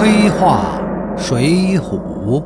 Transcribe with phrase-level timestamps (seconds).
[0.00, 0.80] 黑话
[1.18, 2.40] 水浒。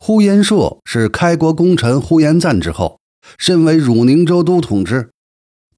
[0.00, 2.98] 呼延灼是开国功臣呼延赞之后，
[3.38, 5.10] 身为汝宁州都统制，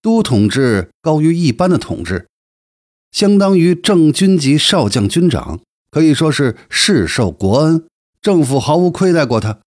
[0.01, 2.28] 都统制高于一般的统治，
[3.13, 5.60] 相当于正军级少将军长，
[5.91, 7.85] 可以说是世受国恩，
[8.23, 9.59] 政府毫无亏待过他。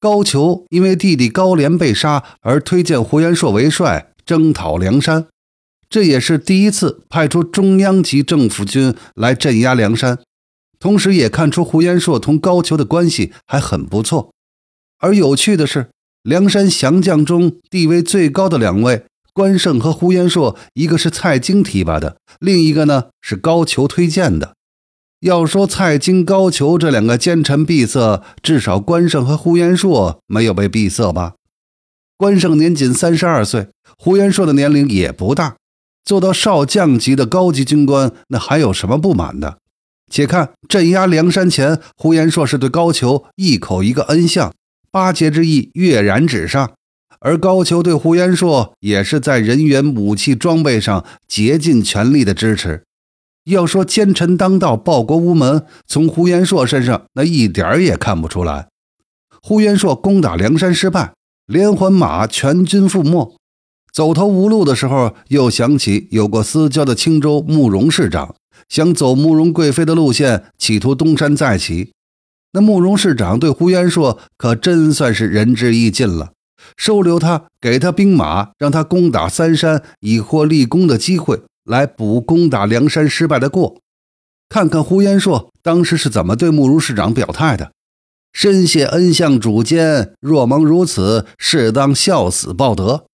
[0.00, 5.26] 高俅因为弟弟高廉被杀而推荐呼延灼为帅，征讨梁山。
[5.90, 10.20] 这也是第一次派出中央级政府军来镇压梁山，
[10.78, 14.30] 同时也看出呼延灼同高俅的关系还很不错。
[15.00, 15.90] 而有趣的是，
[16.22, 24.54] 梁山降将中地位最高的两位关胜和呼延灼，一个是蔡京提拔的，另一个呢是高俅推荐的。
[25.20, 31.34] 要说蔡京、高俅这两个奸臣闭塞，至少关胜和呼延灼没有被闭塞吧？
[32.16, 33.68] 关胜年仅三十二岁，
[33.98, 35.56] 呼延灼的年龄也不大。
[36.04, 39.58] 做到少将级的高级军官，那还有什么不满的？
[40.10, 44.52] 且看镇压梁山前，呼延灼是对高俅一口一个恩相，
[44.90, 46.74] 巴结之意跃然纸上；
[47.20, 52.82] 而高俅对呼延灼也是在人员、武器、装备上竭尽全力的支持。
[53.44, 58.66] 要说奸臣当道、报国无门，从呼延灼身上那一点儿也看不出来。
[59.40, 61.12] 呼延灼攻打梁山失败，
[61.46, 63.36] 连环马全军覆没。
[63.92, 68.34] 走投无路的时候，又想起有过私交的青州慕容市长，
[68.68, 71.92] 想走慕容贵妃的路线，企图东山再起。
[72.52, 76.32] 那慕容市长对呼延灼可真算是仁至义尽了，
[76.76, 83.76] 收留他，给他兵马，让他攻打三山，以获立功的机会，来补攻打梁山失败的过。
[84.48, 87.70] 看看呼延硕当时是怎么对慕容市长表态的
[88.32, 93.04] ：“深谢恩相主监，若蒙如此，适当效死报德。”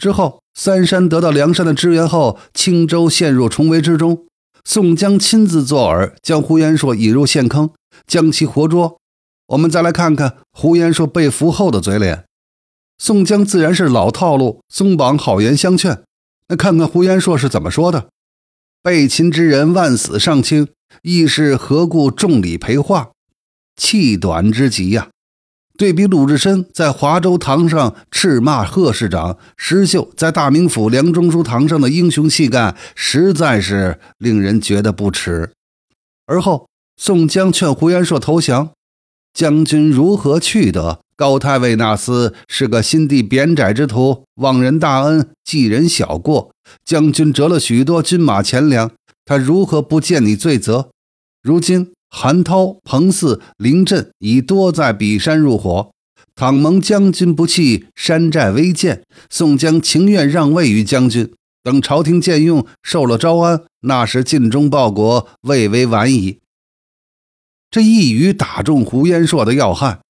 [0.00, 4.24] 之后，三山得到梁山的支援后，青州陷入重围之中。
[4.64, 7.70] 宋江亲自作饵，将呼延灼引入陷坑，
[8.06, 8.98] 将其活捉。
[9.48, 12.24] 我们再来看看呼延灼被俘后的嘴脸。
[12.96, 16.02] 宋江自然是老套路，松绑好言相劝。
[16.48, 18.08] 那看看呼延灼是怎么说的
[18.82, 20.68] ：“被擒之人万死尚轻，
[21.02, 23.10] 亦是何故重礼陪话？
[23.76, 25.08] 气短之极呀！”
[25.80, 35.52] 对比鲁智深在华州堂上斥骂贺市长，石秀在大名府梁中书堂上的英雄气概，实在是令人觉得不耻。
[36.26, 36.68] 而后，
[36.98, 38.72] 宋江劝呼延灼投降，
[39.32, 41.00] 将军如何去得？
[41.16, 46.50] 高太尉那厮是个心地扁窄之徒，忘人大恩，记人小过。
[46.84, 48.90] 将军折了许多军马钱粮，
[49.24, 50.90] 他如何不见你罪责？
[51.42, 51.90] 如今。
[52.10, 55.92] 韩涛、彭四、林震已多在比山入伙，
[56.34, 59.04] 倘蒙将军不弃，山寨危见。
[59.30, 61.32] 宋江情愿让位于将军，
[61.62, 66.38] 等朝廷见用，受了招安，那时尽忠报国，未为晚矣。
[67.70, 70.00] 这一语打中呼延灼的要害。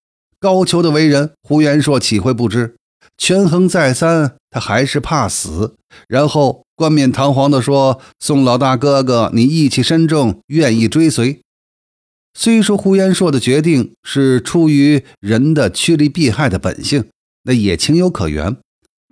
[0.40, 2.76] 高俅的为人，呼延灼岂会不知？
[3.18, 5.76] 权衡再三，他还是怕死，
[6.08, 11.42] 然后冠冕堂皇地说：“宋老大哥哥，你义气深重，愿意追随。”
[12.32, 17.04] 虽说呼延灼的决定是出于人的趋利避害的本性，
[17.42, 18.56] 那也情有可原。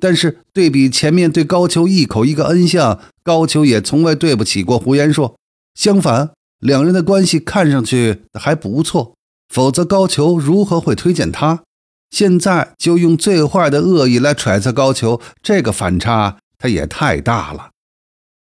[0.01, 5.35] 但是对比前面对高俅一口一个恩相，高俅也从未对不起过呼延灼。
[5.75, 6.31] 相反，
[6.61, 9.15] 两人的关系看上去还不错。
[9.49, 11.65] 否则高俅如何会推荐他？
[12.11, 17.71] 现在就用最坏的恶意来揣测高俅，这个反差他也太大了。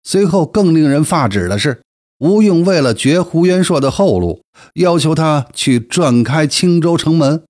[0.03, 1.81] 随后更令人发指的是。
[2.19, 4.41] 吴用为了绝呼延灼的后路，
[4.74, 7.44] 要求他去转开青州城门。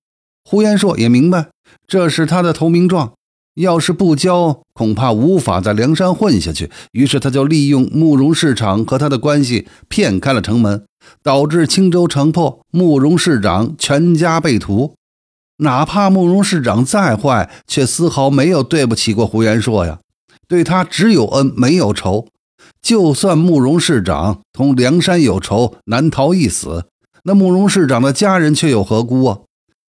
[0.44, 1.48] 呼延灼也明白
[1.86, 3.14] 这是他的投名状，
[3.54, 6.70] 要是不交，恐怕无法在梁山混下去。
[6.92, 10.84] 于是他就利用慕容市长和他的关系，骗开了城门，
[11.22, 14.94] 导致青州城破，慕容市长全家被屠。
[15.58, 19.98] 哪怕慕容市长再坏，却丝毫没有对不起过呼延灼呀，
[20.46, 22.28] 对他只有恩没有仇。
[22.82, 26.86] 就算慕容市长同梁山有仇，难逃一死，
[27.24, 29.38] 那慕容市长的家人却有何辜啊？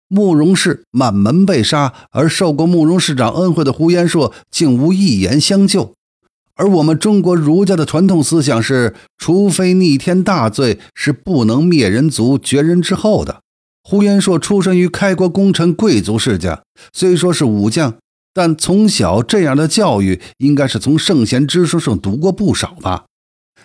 [0.07, 5.93] 慕容氏满门被杀，而受过慕容市长恩惠的呼延硕竟无一言相救。
[6.55, 13.39] 而我们中国儒家的传统思想是，除非逆天大罪，是不能灭人族、绝人之后的。
[13.81, 16.61] 呼延硕出身于开国功臣贵族世家，
[16.93, 17.95] 虽说是武将。
[18.33, 23.05] 但从小这样的教育，应该是从圣贤之书上读过不少吧？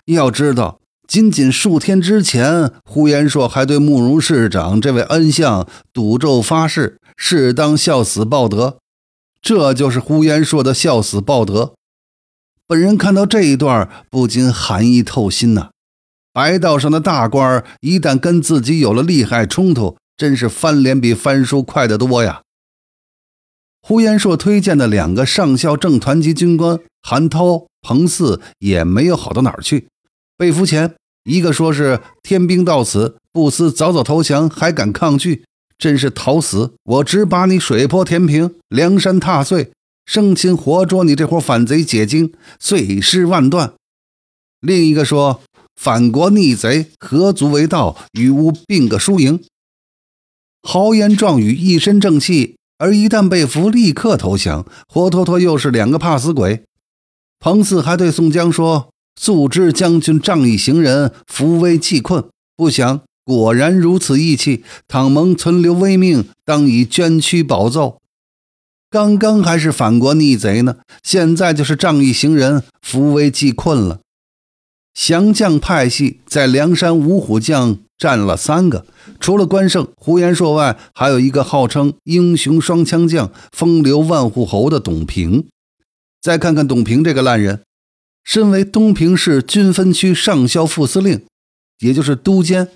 [0.06, 8.78] 要知道，仅仅数天之前，呼延灼还对慕容市长这位恩相赌咒发誓，誓当孝死报德。
[9.40, 11.74] 这就是呼延灼的孝死报德。
[12.66, 15.70] 本人看到这一段，不禁寒意透心呐。
[16.32, 22.42] 白道上的大官一旦跟自己有了利害冲突，真是翻脸比翻书快得多呀。
[23.88, 29.86] 胡延硕推荐的两个上校正团级军官韩涛、彭四也没有好到哪儿去。
[30.36, 35.44] 被俘前，一个说是天兵到此，不思早早投降，还敢抗拒，
[35.78, 36.72] 真是讨死！
[36.82, 39.70] 我只把你水泊填平，梁山踏碎，
[40.04, 43.74] 生擒活捉你这伙反贼解经，碎尸万段。
[44.58, 45.42] 另一个说
[45.76, 47.96] 反国逆贼，何足为道？
[48.18, 49.44] 与吾并个输赢。
[50.64, 52.55] 豪言壮语，一身正气。
[52.78, 56.64] 而一旦被俘，立刻投降，活脱脱又是两个怕死鬼。
[57.38, 58.90] 彭四还对宋江说
[59.20, 62.24] ：“素知将军仗义行仁，扶危济困，
[62.56, 64.64] 不想果然如此义气。
[64.88, 68.00] 倘蒙存留威命，当以捐躯保奏。
[68.90, 74.00] 刚刚还是反国逆贼呢，现在就是仗义行仁，扶危济困了。”
[74.94, 78.84] 降将派系在梁山五虎将占了三个，
[79.20, 85.46] 除了关胜、胡延硕外，还有一个号称英雄双枪将、风流万户侯的董平。
[86.20, 87.62] 再看看董平这个烂人，
[88.24, 91.24] 身为东平市军分区上校副司令，
[91.78, 92.68] 也就是都监，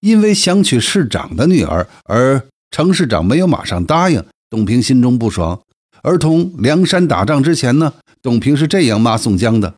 [0.00, 5.60] 因为想娶市长的女儿，而程市长没有马上答应，董平心中不爽。
[6.02, 9.74] 而同梁山打仗之前呢，董平是这样骂宋江的。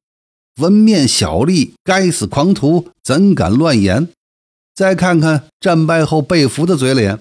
[0.61, 4.09] 文面小吏，该死狂徒，怎敢乱言？
[4.79, 7.19] 再看看战败后被俘的嘴脸，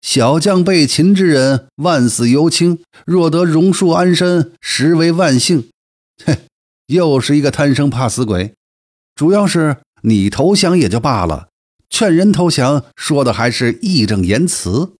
[0.00, 5.68] 小将被擒之人，万死犹轻，若得荣树安身，实为万幸。
[6.26, 6.38] 嘿，
[6.88, 8.54] 又是一个贪生怕死鬼。
[9.14, 11.50] 主要是你投降也就罢了，
[11.88, 14.94] 劝人投降说的还是义正言辞。